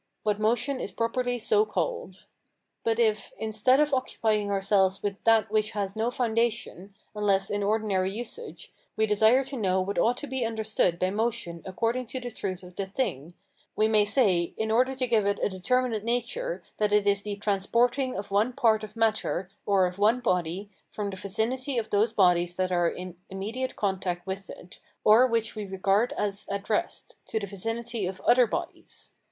What 0.23 0.39
motion 0.39 0.79
is 0.79 0.91
properly 0.91 1.37
so 1.37 1.63
called. 1.63 2.25
But 2.83 2.97
if, 2.97 3.33
instead 3.37 3.79
of 3.79 3.93
occupying 3.93 4.49
ourselves 4.49 5.03
with 5.03 5.23
that 5.25 5.51
which 5.51 5.73
has 5.73 5.95
no 5.95 6.09
foundation, 6.09 6.95
unless 7.15 7.51
in 7.51 7.61
ordinary 7.61 8.09
usage, 8.09 8.73
we 8.95 9.05
desire 9.05 9.43
to 9.43 9.55
know 9.55 9.79
what 9.79 9.99
ought 9.99 10.17
to 10.17 10.25
be 10.25 10.43
understood 10.43 10.97
by 10.97 11.11
motion 11.11 11.61
according 11.67 12.07
to 12.07 12.19
the 12.19 12.31
truth 12.31 12.63
of 12.63 12.77
the 12.77 12.87
thing, 12.87 13.35
we 13.75 13.87
may 13.87 14.03
say, 14.03 14.55
in 14.57 14.71
order 14.71 14.95
to 14.95 15.05
give 15.05 15.27
it 15.27 15.37
a 15.43 15.49
determinate 15.49 16.03
nature, 16.03 16.63
that 16.77 16.91
it 16.91 17.05
is 17.05 17.21
THE 17.21 17.35
TRANSPORTING 17.35 18.17
OF 18.17 18.31
ONE 18.31 18.53
PART 18.53 18.83
OF 18.83 18.95
MATTER 18.95 19.49
OR 19.67 19.85
OF 19.85 19.99
ONE 19.99 20.19
BODY 20.19 20.71
FROM 20.89 21.11
THE 21.11 21.15
VICINITY 21.15 21.77
OF 21.77 21.91
THOSE 21.91 22.13
BODIES 22.13 22.55
THAT 22.55 22.71
ARE 22.71 22.89
IN 22.89 23.17
IMMEDIATE 23.29 23.75
CONTACT 23.75 24.25
WITH 24.25 24.49
IT, 24.49 24.79
OR 25.03 25.27
WHICH 25.27 25.55
WE 25.55 25.67
REGARD 25.67 26.13
AS 26.13 26.47
AT 26.49 26.71
REST, 26.71 27.17
to 27.27 27.39
the 27.39 27.45
vicinity 27.45 28.07
of 28.07 28.19
other 28.21 28.47
bodies. 28.47 29.13